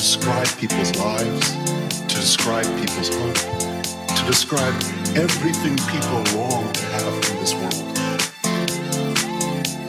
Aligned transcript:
describe 0.00 0.48
people's 0.56 0.96
lives, 0.96 1.52
to 2.08 2.14
describe 2.16 2.64
people's 2.80 3.14
hope, 3.14 3.36
to 4.08 4.24
describe 4.24 4.72
everything 5.14 5.76
people 5.92 6.24
long 6.40 6.72
to 6.72 6.84
have 6.96 7.12
in 7.28 7.36
this 7.36 7.52
world, 7.52 7.98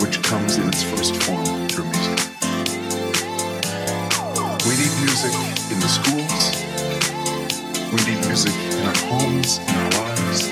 which 0.01 0.21
comes 0.21 0.57
in 0.57 0.67
its 0.67 0.83
first 0.83 1.15
form 1.23 1.45
through 1.69 1.85
music. 1.85 2.19
We 4.67 4.75
need 4.75 4.91
music 4.99 5.31
in 5.71 5.79
the 5.79 5.87
schools. 5.87 6.43
We 7.93 7.99
need 8.03 8.19
music 8.27 8.53
in 8.53 8.83
our 8.85 8.97
homes, 9.07 9.59
in 9.59 9.75
our 9.79 9.91
lives. 9.91 10.51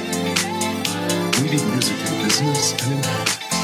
We 1.41 1.49
need 1.51 1.65
music 1.67 1.99
in 2.07 2.23
business 2.23 2.71
and 2.81 2.93
in 2.93 3.01
politics. 3.03 3.59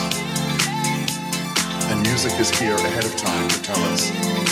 And 1.87 2.01
music 2.01 2.37
is 2.37 2.49
here 2.59 2.75
ahead 2.75 3.05
of 3.05 3.15
time 3.15 3.47
to 3.47 3.61
tell 3.61 3.81
us. 3.93 4.44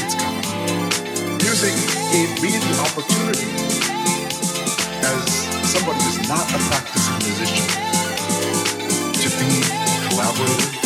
Gave 1.63 2.41
me 2.43 2.49
the 2.57 2.77
opportunity 2.81 3.47
as 5.01 5.31
somebody 5.71 6.03
who's 6.03 6.27
not 6.27 6.43
a 6.51 6.57
practicing 6.59 7.19
musician 7.23 7.67
to 9.13 9.29
be 9.39 9.63
a 10.19 10.82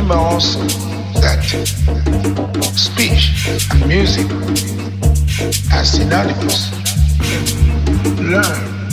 remember 0.00 0.24
also 0.24 0.60
that 1.20 1.44
speech 2.74 3.48
and 3.70 3.86
music 3.86 4.26
are 5.74 5.84
synonymous. 5.84 6.70
Learn 8.18 8.88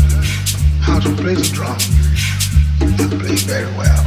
how 0.81 0.99
to 0.99 1.09
play 1.15 1.35
the 1.35 1.49
drum 1.53 1.77
and 2.99 3.21
play 3.21 3.35
very 3.35 3.71
well. 3.77 4.06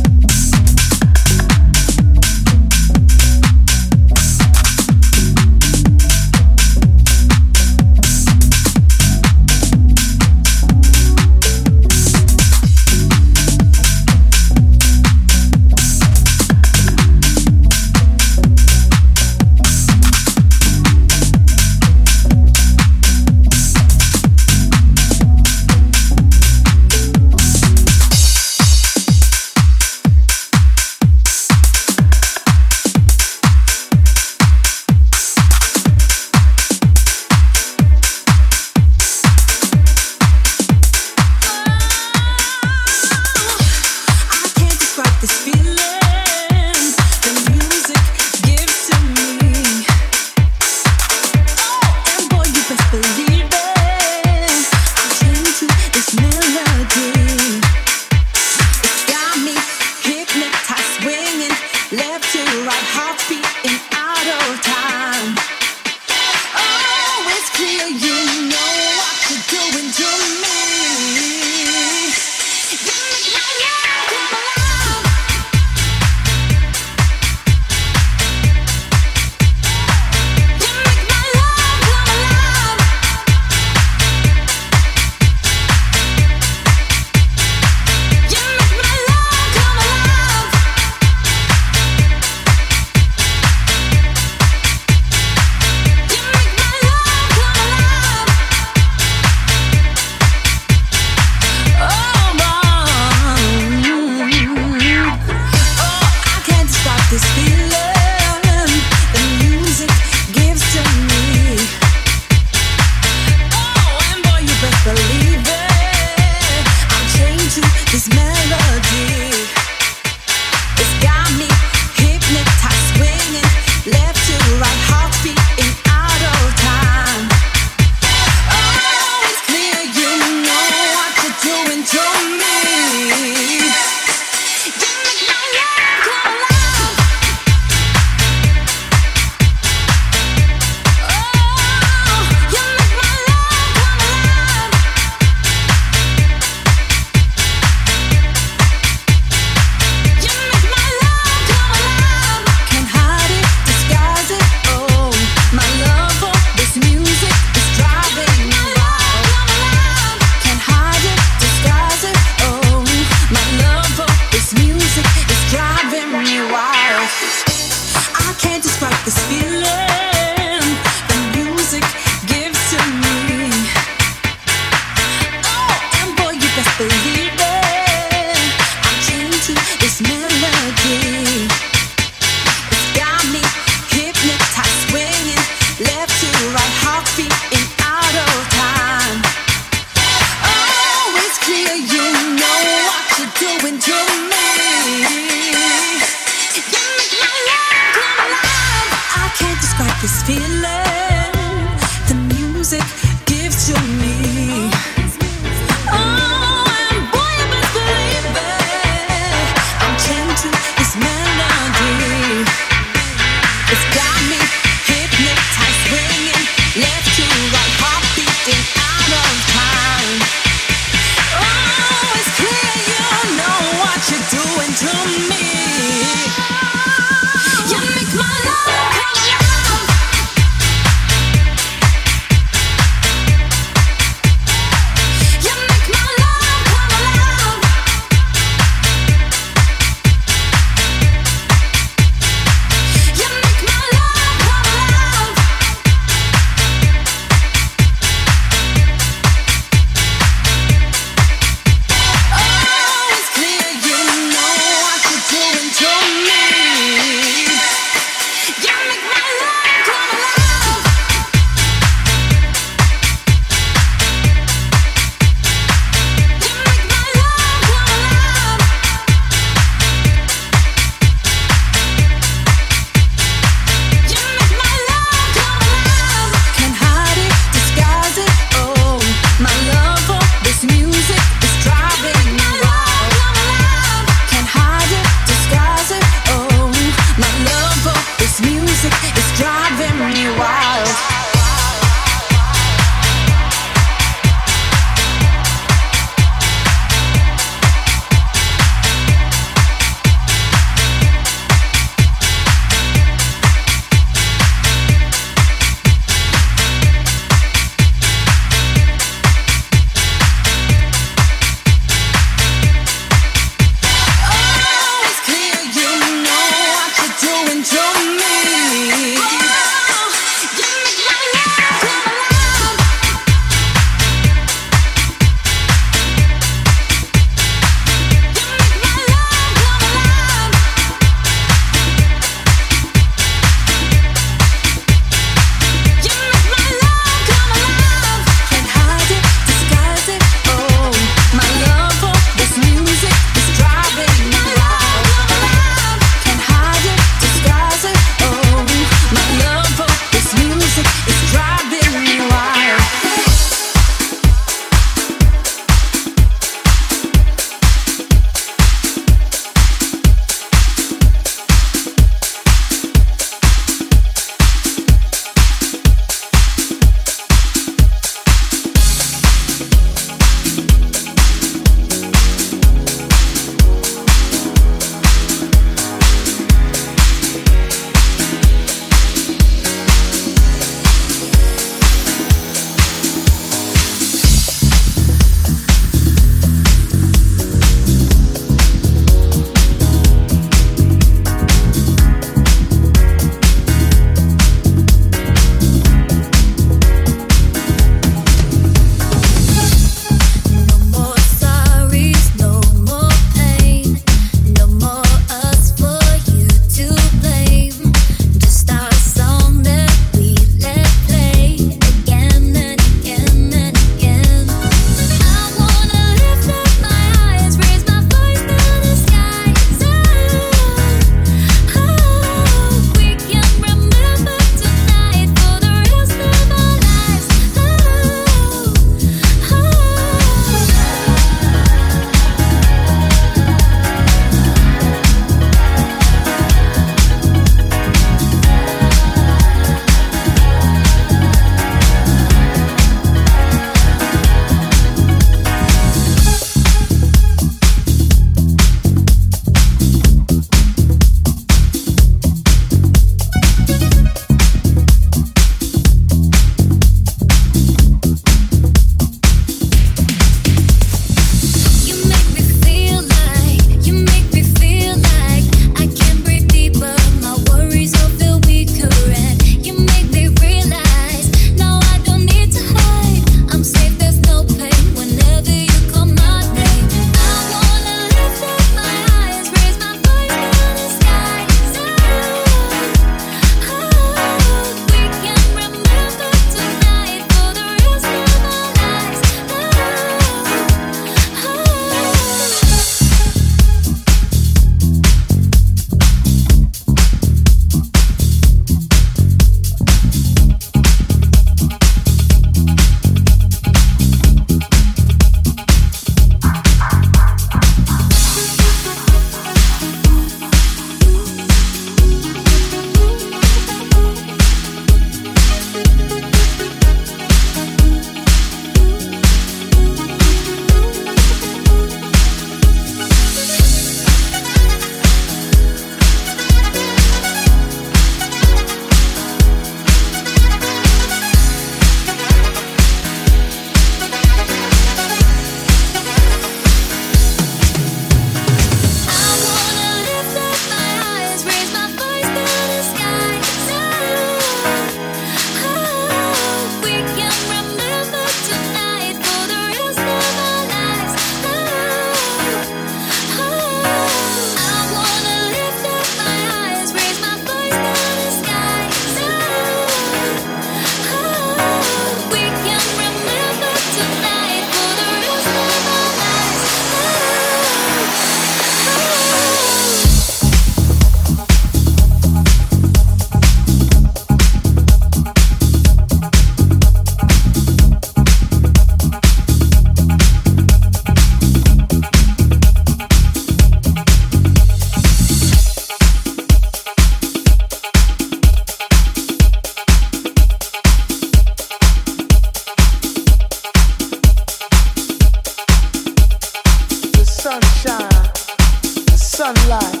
Life. 599.53 600.00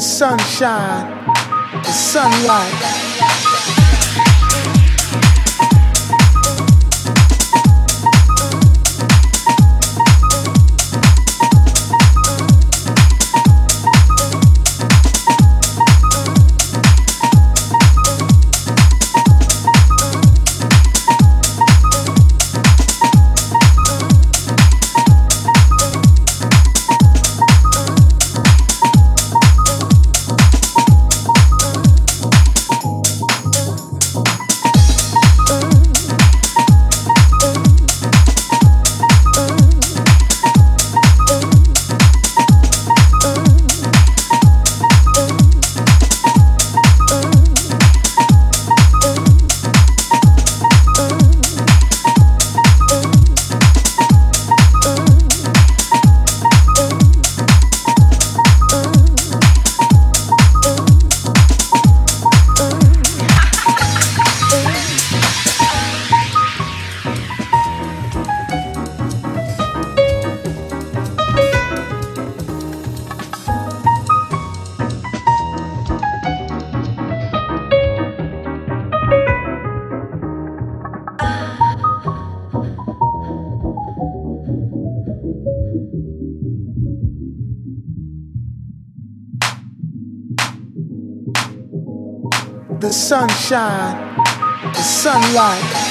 Sunshine, 0.00 1.26
the 1.82 1.92
sunlight. 1.92 3.49
The 93.50 94.74
sunlight. 94.74 95.89